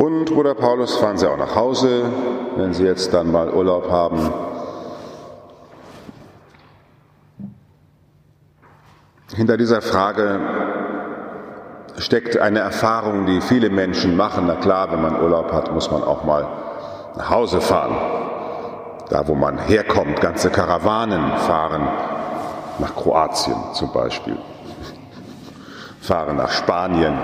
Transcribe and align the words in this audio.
Und 0.00 0.32
Bruder 0.32 0.54
Paulus, 0.54 0.96
fahren 0.96 1.18
Sie 1.18 1.30
auch 1.30 1.36
nach 1.36 1.54
Hause, 1.54 2.10
wenn 2.56 2.72
Sie 2.72 2.84
jetzt 2.84 3.12
dann 3.12 3.30
mal 3.30 3.52
Urlaub 3.52 3.90
haben. 3.90 4.32
Hinter 9.34 9.58
dieser 9.58 9.82
Frage 9.82 10.40
steckt 11.98 12.38
eine 12.38 12.60
Erfahrung, 12.60 13.26
die 13.26 13.42
viele 13.42 13.68
Menschen 13.68 14.16
machen. 14.16 14.44
Na 14.46 14.54
klar, 14.54 14.90
wenn 14.90 15.02
man 15.02 15.20
Urlaub 15.20 15.52
hat, 15.52 15.70
muss 15.74 15.90
man 15.90 16.02
auch 16.02 16.24
mal 16.24 16.48
nach 17.18 17.28
Hause 17.28 17.60
fahren. 17.60 17.94
Da, 19.10 19.28
wo 19.28 19.34
man 19.34 19.58
herkommt, 19.58 20.18
ganze 20.22 20.48
Karawanen 20.48 21.36
fahren 21.40 21.86
nach 22.78 22.96
Kroatien 22.96 23.74
zum 23.74 23.92
Beispiel, 23.92 24.38
fahren 26.00 26.38
nach 26.38 26.52
Spanien, 26.52 27.18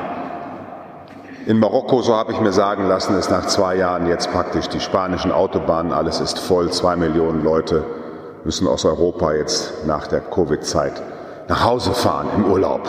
in 1.47 1.61
Marokko, 1.61 2.03
so 2.03 2.15
habe 2.15 2.33
ich 2.33 2.41
mir 2.41 2.53
sagen 2.53 2.89
lassen, 2.89 3.17
ist 3.17 3.31
nach 3.31 3.47
zwei 3.47 3.77
Jahren 3.77 4.09
jetzt 4.09 4.33
praktisch 4.33 4.69
die 4.69 4.81
spanischen 4.81 5.31
Autobahnen, 5.31 5.93
alles 5.93 6.21
ist 6.21 6.41
voll, 6.41 6.73
zwei 6.73 6.97
Millionen 6.97 7.45
Leute 7.45 7.85
müssen 8.45 8.67
aus 8.67 8.85
Europa 8.85 9.33
jetzt 9.33 9.87
nach 9.87 10.07
der 10.09 10.21
Covid-Zeit 10.21 11.03
nach 11.49 11.65
Hause 11.65 11.93
fahren 11.93 12.29
im 12.37 12.45
Urlaub. 12.45 12.89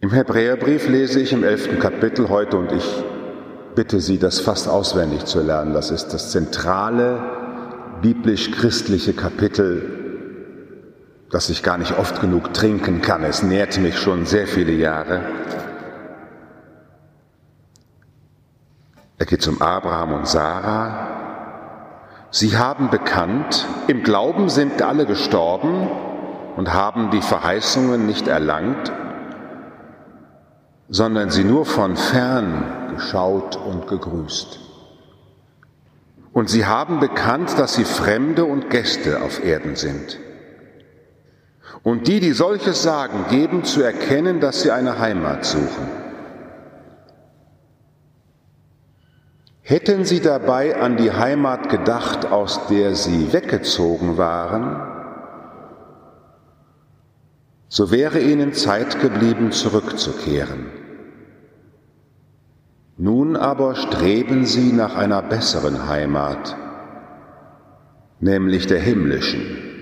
Im 0.00 0.10
Hebräerbrief 0.10 0.86
lese 0.88 1.20
ich 1.20 1.32
im 1.32 1.42
elften 1.42 1.78
Kapitel 1.78 2.28
heute 2.28 2.58
und 2.58 2.72
ich 2.72 3.04
bitte 3.74 4.00
Sie, 4.00 4.18
das 4.18 4.40
fast 4.40 4.68
auswendig 4.68 5.24
zu 5.24 5.40
lernen. 5.40 5.72
Das 5.72 5.90
ist 5.90 6.08
das 6.08 6.30
zentrale 6.30 7.22
biblisch-christliche 8.02 9.14
Kapitel 9.14 10.03
das 11.34 11.50
ich 11.50 11.64
gar 11.64 11.78
nicht 11.78 11.98
oft 11.98 12.20
genug 12.20 12.54
trinken 12.54 13.02
kann. 13.02 13.24
Es 13.24 13.42
nährt 13.42 13.76
mich 13.78 13.98
schon 13.98 14.24
sehr 14.24 14.46
viele 14.46 14.70
Jahre. 14.70 15.20
Er 19.18 19.26
geht 19.26 19.44
um 19.48 19.60
Abraham 19.60 20.12
und 20.12 20.28
Sarah. 20.28 21.08
Sie 22.30 22.56
haben 22.56 22.88
bekannt, 22.88 23.66
im 23.88 24.04
Glauben 24.04 24.48
sind 24.48 24.80
alle 24.80 25.06
gestorben 25.06 25.90
und 26.54 26.72
haben 26.72 27.10
die 27.10 27.20
Verheißungen 27.20 28.06
nicht 28.06 28.28
erlangt, 28.28 28.92
sondern 30.88 31.30
sie 31.30 31.42
nur 31.42 31.66
von 31.66 31.96
fern 31.96 32.92
geschaut 32.94 33.56
und 33.56 33.88
gegrüßt. 33.88 34.60
Und 36.32 36.48
sie 36.48 36.64
haben 36.64 37.00
bekannt, 37.00 37.58
dass 37.58 37.74
sie 37.74 37.84
Fremde 37.84 38.44
und 38.44 38.70
Gäste 38.70 39.20
auf 39.20 39.44
Erden 39.44 39.74
sind. 39.74 40.20
Und 41.82 42.08
die, 42.08 42.20
die 42.20 42.32
solches 42.32 42.82
sagen, 42.82 43.26
geben 43.28 43.64
zu 43.64 43.82
erkennen, 43.82 44.40
dass 44.40 44.62
sie 44.62 44.70
eine 44.70 44.98
Heimat 44.98 45.44
suchen. 45.44 46.04
Hätten 49.60 50.04
sie 50.04 50.20
dabei 50.20 50.80
an 50.80 50.98
die 50.98 51.10
Heimat 51.10 51.70
gedacht, 51.70 52.30
aus 52.30 52.66
der 52.68 52.94
sie 52.94 53.32
weggezogen 53.32 54.18
waren, 54.18 54.94
so 57.68 57.90
wäre 57.90 58.20
ihnen 58.20 58.52
Zeit 58.52 59.00
geblieben, 59.00 59.52
zurückzukehren. 59.52 60.66
Nun 62.96 63.36
aber 63.36 63.74
streben 63.74 64.46
sie 64.46 64.72
nach 64.72 64.94
einer 64.94 65.22
besseren 65.22 65.88
Heimat, 65.88 66.56
nämlich 68.20 68.66
der 68.66 68.80
himmlischen. 68.80 69.73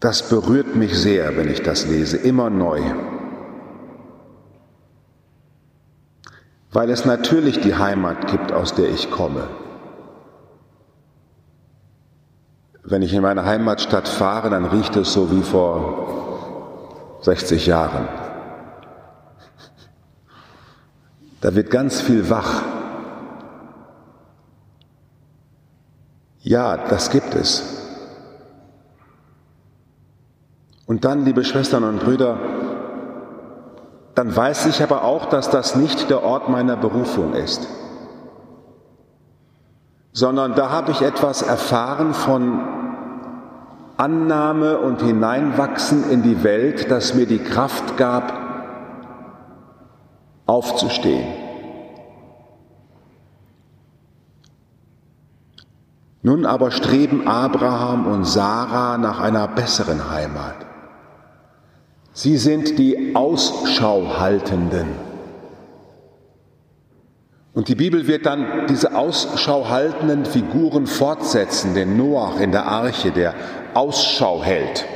Das 0.00 0.30
berührt 0.30 0.74
mich 0.74 0.98
sehr, 0.98 1.36
wenn 1.36 1.50
ich 1.50 1.62
das 1.62 1.86
lese, 1.86 2.16
immer 2.16 2.48
neu. 2.48 2.80
Weil 6.72 6.88
es 6.88 7.04
natürlich 7.04 7.60
die 7.60 7.74
Heimat 7.74 8.26
gibt, 8.28 8.50
aus 8.50 8.74
der 8.74 8.88
ich 8.88 9.10
komme. 9.10 9.46
Wenn 12.82 13.02
ich 13.02 13.12
in 13.12 13.20
meine 13.20 13.44
Heimatstadt 13.44 14.08
fahre, 14.08 14.48
dann 14.48 14.64
riecht 14.64 14.96
es 14.96 15.12
so 15.12 15.30
wie 15.30 15.42
vor 15.42 17.18
60 17.20 17.66
Jahren. 17.66 18.08
Da 21.42 21.54
wird 21.54 21.70
ganz 21.70 22.00
viel 22.00 22.30
wach. 22.30 22.62
Ja, 26.40 26.78
das 26.88 27.10
gibt 27.10 27.34
es. 27.34 27.79
Und 30.90 31.04
dann, 31.04 31.24
liebe 31.24 31.44
Schwestern 31.44 31.84
und 31.84 32.00
Brüder, 32.00 32.36
dann 34.16 34.34
weiß 34.34 34.66
ich 34.66 34.82
aber 34.82 35.04
auch, 35.04 35.26
dass 35.26 35.48
das 35.48 35.76
nicht 35.76 36.10
der 36.10 36.24
Ort 36.24 36.48
meiner 36.48 36.76
Berufung 36.76 37.32
ist, 37.32 37.68
sondern 40.12 40.56
da 40.56 40.70
habe 40.70 40.90
ich 40.90 41.00
etwas 41.00 41.42
erfahren 41.42 42.12
von 42.12 42.58
Annahme 43.98 44.78
und 44.78 45.00
Hineinwachsen 45.00 46.10
in 46.10 46.24
die 46.24 46.42
Welt, 46.42 46.90
das 46.90 47.14
mir 47.14 47.26
die 47.26 47.38
Kraft 47.38 47.96
gab, 47.96 48.32
aufzustehen. 50.46 51.28
Nun 56.22 56.44
aber 56.44 56.72
streben 56.72 57.28
Abraham 57.28 58.08
und 58.08 58.24
Sarah 58.24 58.98
nach 58.98 59.20
einer 59.20 59.46
besseren 59.46 60.10
Heimat. 60.10 60.66
Sie 62.12 62.36
sind 62.36 62.78
die 62.78 63.14
Ausschauhaltenden. 63.14 64.88
Und 67.52 67.68
die 67.68 67.74
Bibel 67.74 68.06
wird 68.06 68.26
dann 68.26 68.66
diese 68.68 68.96
ausschauhaltenden 68.96 70.24
Figuren 70.24 70.86
fortsetzen, 70.86 71.74
den 71.74 71.96
Noach 71.96 72.40
in 72.40 72.52
der 72.52 72.66
Arche, 72.66 73.10
der 73.10 73.34
Ausschau 73.74 74.42
hält. 74.42 74.86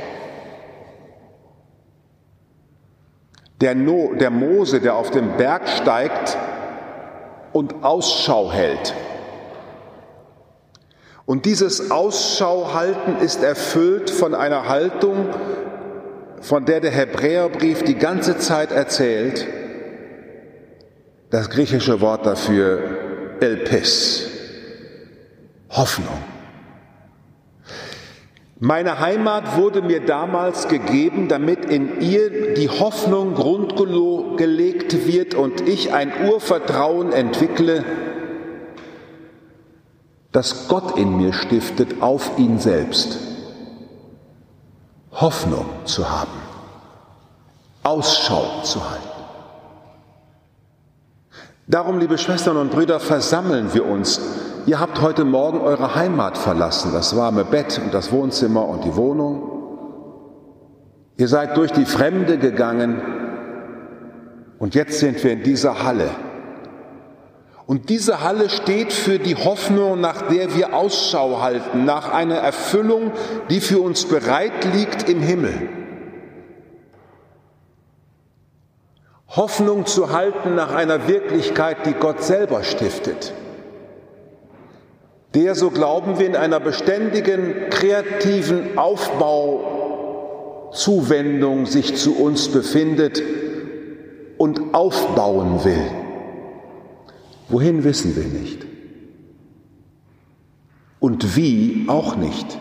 Der, 3.61 3.75
no, 3.75 4.13
der 4.13 4.31
Mose, 4.31 4.81
der 4.81 4.95
auf 4.95 5.11
den 5.11 5.37
Berg 5.37 5.69
steigt 5.69 6.37
und 7.53 7.83
Ausschau 7.83 8.51
hält. 8.51 8.93
Und 11.25 11.45
dieses 11.45 11.89
Ausschauhalten 11.89 13.17
ist 13.17 13.41
erfüllt 13.41 14.09
von 14.09 14.35
einer 14.35 14.67
Haltung, 14.67 15.29
von 16.45 16.63
der 16.63 16.79
der 16.79 16.91
Hebräerbrief 16.91 17.83
die 17.83 17.95
ganze 17.95 18.37
Zeit 18.37 18.71
erzählt, 18.71 19.47
das 21.31 21.49
griechische 21.49 22.01
Wort 22.01 22.27
dafür 22.27 23.37
Elpis, 23.39 24.29
Hoffnung. 25.71 26.23
Meine 28.59 28.99
Heimat 28.99 29.57
wurde 29.57 29.81
mir 29.81 30.05
damals 30.05 30.67
gegeben, 30.67 31.27
damit 31.29 31.65
in 31.65 31.99
ihr 31.99 32.53
die 32.53 32.69
Hoffnung 32.69 33.33
grundgelegt 33.33 35.07
wird 35.07 35.33
und 35.33 35.67
ich 35.67 35.93
ein 35.93 36.11
Urvertrauen 36.29 37.11
entwickle, 37.11 37.83
das 40.31 40.67
Gott 40.67 40.97
in 40.99 41.17
mir 41.17 41.33
stiftet 41.33 42.03
auf 42.03 42.37
ihn 42.37 42.59
selbst. 42.59 43.24
Hoffnung 45.15 45.65
zu 45.85 46.09
haben, 46.09 46.41
Ausschau 47.83 48.61
zu 48.63 48.89
halten. 48.89 49.03
Darum, 51.67 51.99
liebe 51.99 52.17
Schwestern 52.17 52.57
und 52.57 52.71
Brüder, 52.71 52.99
versammeln 52.99 53.73
wir 53.73 53.85
uns. 53.85 54.19
Ihr 54.65 54.79
habt 54.79 55.01
heute 55.01 55.23
Morgen 55.23 55.61
eure 55.61 55.95
Heimat 55.95 56.37
verlassen, 56.37 56.91
das 56.91 57.15
warme 57.15 57.45
Bett 57.45 57.79
und 57.83 57.93
das 57.93 58.11
Wohnzimmer 58.11 58.67
und 58.67 58.83
die 58.83 58.95
Wohnung. 58.95 59.51
Ihr 61.17 61.29
seid 61.29 61.55
durch 61.55 61.71
die 61.71 61.85
Fremde 61.85 62.37
gegangen 62.37 63.01
und 64.59 64.75
jetzt 64.75 64.99
sind 64.99 65.23
wir 65.23 65.31
in 65.31 65.43
dieser 65.43 65.83
Halle 65.83 66.09
und 67.67 67.89
diese 67.89 68.21
Halle 68.21 68.49
steht 68.49 68.93
für 68.93 69.17
die 69.17 69.35
Hoffnung, 69.35 69.99
nach 69.99 70.21
der 70.23 70.55
wir 70.55 70.75
Ausschau 70.75 71.41
halten, 71.41 71.83
nach 71.83 72.13
einer 72.13 72.35
Erfüllung, 72.35 73.11
die 73.49 73.59
für 73.59 73.79
uns 73.79 74.05
bereit 74.05 74.71
liegt 74.73 75.09
im 75.09 75.19
Himmel. 75.21 75.67
Hoffnung 79.29 79.87
zu 79.87 80.13
halten 80.13 80.53
nach 80.53 80.75
einer 80.75 81.07
Wirklichkeit, 81.07 81.87
die 81.87 81.93
Gott 81.93 82.21
selber 82.23 82.63
stiftet. 82.63 83.33
Der, 85.33 85.55
so 85.55 85.71
glauben 85.71 86.19
wir, 86.19 86.27
in 86.27 86.35
einer 86.35 86.59
beständigen 86.59 87.71
kreativen 87.71 88.77
Aufbauzuwendung 88.77 91.65
sich 91.65 91.97
zu 91.97 92.15
uns 92.15 92.49
befindet 92.49 93.23
und 94.37 94.75
aufbauen 94.75 95.65
will. 95.65 96.04
Wohin 97.47 97.83
wissen 97.83 98.15
wir 98.15 98.25
nicht. 98.25 98.65
und 101.05 101.35
wie 101.35 101.85
auch 101.87 102.15
nicht. 102.15 102.57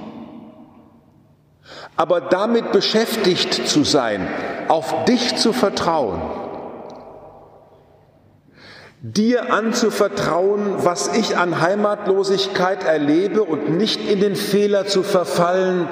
Aber 1.96 2.20
damit 2.20 2.72
beschäftigt 2.72 3.54
zu 3.66 3.84
sein, 3.84 4.28
auf 4.68 5.06
dich 5.06 5.36
zu 5.36 5.54
vertrauen, 5.54 6.20
dir 9.00 9.50
anzuvertrauen, 9.50 10.84
was 10.84 11.16
ich 11.16 11.38
an 11.38 11.62
Heimatlosigkeit 11.62 12.84
erlebe 12.84 13.42
und 13.42 13.78
nicht 13.78 14.06
in 14.06 14.20
den 14.20 14.36
Fehler 14.36 14.84
zu 14.84 15.02
verfallen, 15.02 15.88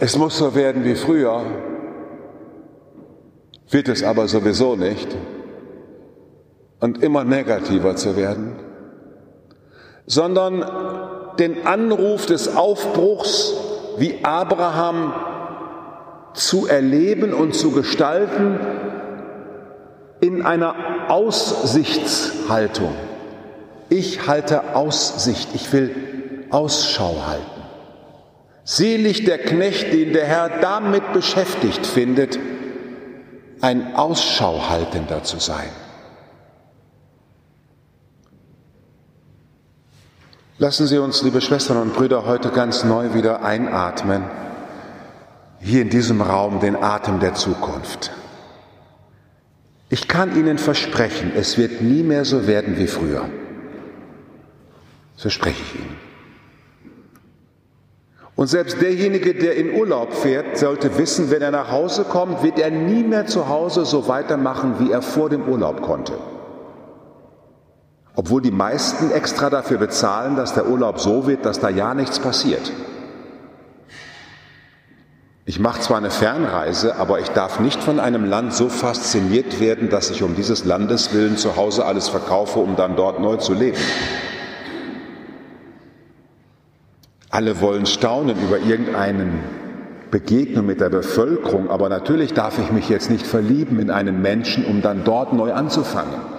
es 0.00 0.18
muss 0.18 0.36
so 0.36 0.56
werden 0.56 0.84
wie 0.84 0.96
früher, 0.96 1.44
wird 3.70 3.86
es 3.86 4.02
aber 4.02 4.26
sowieso 4.26 4.74
nicht, 4.74 5.16
und 6.80 7.02
immer 7.02 7.24
negativer 7.24 7.96
zu 7.96 8.16
werden, 8.16 8.56
sondern 10.06 10.64
den 11.38 11.66
Anruf 11.66 12.26
des 12.26 12.56
Aufbruchs 12.56 13.54
wie 13.98 14.24
Abraham 14.24 15.12
zu 16.34 16.66
erleben 16.66 17.32
und 17.32 17.54
zu 17.54 17.72
gestalten 17.72 18.60
in 20.20 20.42
einer 20.42 20.74
Aussichtshaltung. 21.08 22.94
Ich 23.88 24.26
halte 24.26 24.74
Aussicht, 24.74 25.50
ich 25.54 25.72
will 25.72 25.94
Ausschau 26.50 27.26
halten. 27.26 27.44
Selig 28.64 29.24
der 29.24 29.38
Knecht, 29.38 29.92
den 29.92 30.12
der 30.12 30.26
Herr 30.26 30.50
damit 30.60 31.12
beschäftigt 31.12 31.86
findet, 31.86 32.38
ein 33.60 33.94
Ausschauhaltender 33.94 35.22
zu 35.22 35.38
sein. 35.38 35.70
Lassen 40.58 40.86
Sie 40.86 40.96
uns, 40.96 41.22
liebe 41.22 41.42
Schwestern 41.42 41.76
und 41.76 41.92
Brüder, 41.92 42.24
heute 42.24 42.48
ganz 42.48 42.82
neu 42.82 43.12
wieder 43.12 43.44
einatmen, 43.44 44.24
hier 45.60 45.82
in 45.82 45.90
diesem 45.90 46.22
Raum 46.22 46.60
den 46.60 46.76
Atem 46.76 47.20
der 47.20 47.34
Zukunft. 47.34 48.10
Ich 49.90 50.08
kann 50.08 50.34
Ihnen 50.34 50.56
versprechen, 50.56 51.32
es 51.36 51.58
wird 51.58 51.82
nie 51.82 52.02
mehr 52.02 52.24
so 52.24 52.46
werden 52.46 52.78
wie 52.78 52.86
früher. 52.86 53.28
Das 55.16 55.22
verspreche 55.22 55.60
ich 55.60 55.74
Ihnen. 55.74 55.96
Und 58.34 58.46
selbst 58.46 58.80
derjenige, 58.80 59.34
der 59.34 59.56
in 59.56 59.74
Urlaub 59.74 60.14
fährt, 60.14 60.56
sollte 60.56 60.96
wissen, 60.96 61.30
wenn 61.30 61.42
er 61.42 61.50
nach 61.50 61.70
Hause 61.70 62.04
kommt, 62.04 62.42
wird 62.42 62.58
er 62.58 62.70
nie 62.70 63.02
mehr 63.02 63.26
zu 63.26 63.50
Hause 63.50 63.84
so 63.84 64.08
weitermachen, 64.08 64.76
wie 64.78 64.90
er 64.90 65.02
vor 65.02 65.28
dem 65.28 65.46
Urlaub 65.46 65.82
konnte 65.82 66.14
obwohl 68.16 68.40
die 68.40 68.50
meisten 68.50 69.10
extra 69.10 69.50
dafür 69.50 69.76
bezahlen, 69.76 70.36
dass 70.36 70.54
der 70.54 70.66
Urlaub 70.66 70.98
so 70.98 71.26
wird, 71.26 71.44
dass 71.44 71.60
da 71.60 71.68
ja 71.68 71.92
nichts 71.92 72.18
passiert. 72.18 72.72
Ich 75.44 75.60
mache 75.60 75.80
zwar 75.80 75.98
eine 75.98 76.10
Fernreise, 76.10 76.96
aber 76.96 77.20
ich 77.20 77.28
darf 77.28 77.60
nicht 77.60 77.80
von 77.80 78.00
einem 78.00 78.24
Land 78.24 78.54
so 78.54 78.68
fasziniert 78.68 79.60
werden, 79.60 79.90
dass 79.90 80.10
ich 80.10 80.22
um 80.22 80.34
dieses 80.34 80.64
Landes 80.64 81.12
willen 81.12 81.36
zu 81.36 81.56
Hause 81.56 81.84
alles 81.84 82.08
verkaufe, 82.08 82.58
um 82.58 82.74
dann 82.74 82.96
dort 82.96 83.20
neu 83.20 83.36
zu 83.36 83.52
leben. 83.52 83.78
Alle 87.30 87.60
wollen 87.60 87.84
staunen 87.84 88.36
über 88.42 88.58
irgendeinen 88.58 89.40
Begegnung 90.10 90.64
mit 90.64 90.80
der 90.80 90.88
Bevölkerung, 90.88 91.70
aber 91.70 91.90
natürlich 91.90 92.32
darf 92.32 92.58
ich 92.58 92.72
mich 92.72 92.88
jetzt 92.88 93.10
nicht 93.10 93.26
verlieben 93.26 93.78
in 93.78 93.90
einen 93.90 94.22
Menschen, 94.22 94.64
um 94.64 94.80
dann 94.80 95.04
dort 95.04 95.34
neu 95.34 95.52
anzufangen 95.52 96.35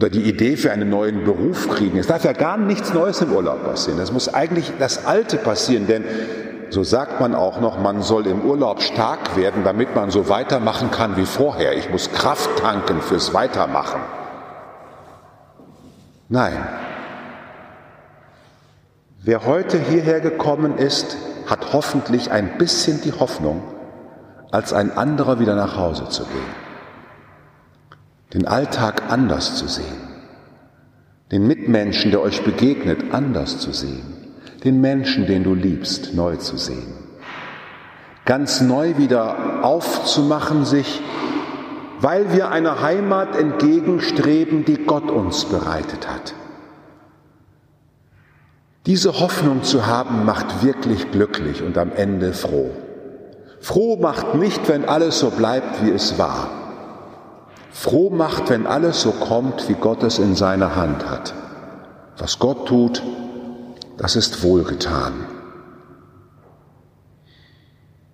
oder 0.00 0.08
die 0.08 0.22
Idee 0.22 0.56
für 0.56 0.72
einen 0.72 0.88
neuen 0.88 1.24
Beruf 1.24 1.68
kriegen. 1.68 1.98
Es 1.98 2.06
darf 2.06 2.24
ja 2.24 2.32
gar 2.32 2.56
nichts 2.56 2.94
Neues 2.94 3.20
im 3.20 3.34
Urlaub 3.34 3.62
passieren. 3.66 4.00
Es 4.00 4.10
muss 4.10 4.32
eigentlich 4.32 4.72
das 4.78 5.04
Alte 5.04 5.36
passieren, 5.36 5.86
denn 5.86 6.06
so 6.70 6.82
sagt 6.82 7.20
man 7.20 7.34
auch 7.34 7.60
noch, 7.60 7.78
man 7.78 8.00
soll 8.00 8.26
im 8.26 8.40
Urlaub 8.40 8.80
stark 8.80 9.36
werden, 9.36 9.62
damit 9.62 9.94
man 9.94 10.10
so 10.10 10.30
weitermachen 10.30 10.90
kann 10.90 11.18
wie 11.18 11.26
vorher. 11.26 11.76
Ich 11.76 11.90
muss 11.90 12.10
Kraft 12.12 12.48
tanken 12.60 13.02
fürs 13.02 13.34
Weitermachen. 13.34 14.00
Nein. 16.30 16.66
Wer 19.22 19.44
heute 19.44 19.78
hierher 19.78 20.20
gekommen 20.20 20.78
ist, 20.78 21.18
hat 21.44 21.74
hoffentlich 21.74 22.30
ein 22.30 22.56
bisschen 22.56 23.02
die 23.02 23.12
Hoffnung, 23.12 23.62
als 24.50 24.72
ein 24.72 24.96
anderer 24.96 25.40
wieder 25.40 25.56
nach 25.56 25.76
Hause 25.76 26.08
zu 26.08 26.22
gehen 26.22 26.69
den 28.32 28.46
Alltag 28.46 29.10
anders 29.10 29.56
zu 29.56 29.66
sehen, 29.66 30.08
den 31.32 31.46
Mitmenschen, 31.46 32.10
der 32.10 32.20
euch 32.20 32.42
begegnet, 32.42 33.12
anders 33.12 33.58
zu 33.58 33.72
sehen, 33.72 34.14
den 34.64 34.80
Menschen, 34.80 35.26
den 35.26 35.42
du 35.42 35.54
liebst, 35.54 36.14
neu 36.14 36.36
zu 36.36 36.56
sehen, 36.56 36.92
ganz 38.24 38.60
neu 38.60 38.96
wieder 38.98 39.64
aufzumachen 39.64 40.64
sich, 40.64 41.00
weil 42.00 42.32
wir 42.32 42.50
einer 42.50 42.82
Heimat 42.82 43.36
entgegenstreben, 43.36 44.64
die 44.64 44.84
Gott 44.84 45.10
uns 45.10 45.44
bereitet 45.46 46.08
hat. 46.08 46.34
Diese 48.86 49.20
Hoffnung 49.20 49.62
zu 49.62 49.86
haben, 49.86 50.24
macht 50.24 50.64
wirklich 50.64 51.10
glücklich 51.10 51.62
und 51.62 51.76
am 51.76 51.92
Ende 51.92 52.32
froh. 52.32 52.70
Froh 53.60 53.96
macht 53.96 54.34
nicht, 54.36 54.68
wenn 54.68 54.86
alles 54.86 55.18
so 55.18 55.30
bleibt, 55.30 55.84
wie 55.84 55.90
es 55.90 56.18
war 56.18 56.69
froh 57.70 58.10
macht, 58.10 58.50
wenn 58.50 58.66
alles 58.66 59.02
so 59.02 59.12
kommt, 59.12 59.68
wie 59.68 59.74
Gott 59.74 60.02
es 60.02 60.18
in 60.18 60.34
seiner 60.34 60.76
Hand 60.76 61.08
hat. 61.08 61.34
Was 62.18 62.38
Gott 62.38 62.66
tut, 62.68 63.02
das 63.96 64.16
ist 64.16 64.42
wohlgetan. 64.42 65.12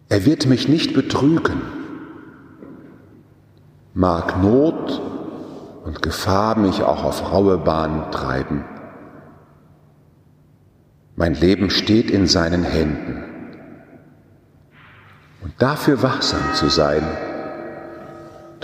Er 0.09 0.25
wird 0.25 0.47
mich 0.47 0.69
nicht 0.69 0.95
betrügen. 0.95 1.63
Mag 3.95 4.41
Not 4.43 5.01
und 5.85 6.03
Gefahr 6.03 6.59
mich 6.59 6.83
auch 6.83 7.03
auf 7.03 7.33
raue 7.33 7.59
Bahn 7.59 8.11
treiben. 8.11 8.65
Mein 11.17 11.35
Leben 11.35 11.71
steht 11.71 12.11
in 12.11 12.27
seinen 12.27 12.63
Händen. 12.63 13.25
Und 15.43 15.55
dafür 15.59 16.03
wachsam 16.03 16.43
zu 16.55 16.69
sein, 16.69 17.03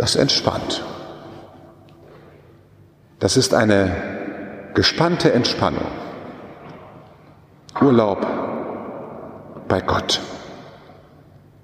das 0.02 0.16
entspannt. 0.16 0.82
Das 3.20 3.36
ist 3.36 3.54
eine 3.54 4.72
gespannte 4.74 5.32
Entspannung. 5.32 5.86
Urlaub 7.80 8.26
bei 9.68 9.80
Gott. 9.80 10.20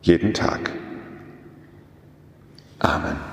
Jeden 0.02 0.34
Tag. 0.34 0.70
Amen. 2.78 3.27